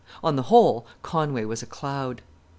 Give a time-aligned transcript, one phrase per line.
[0.23, 2.23] On the whole, Conway was a cloud.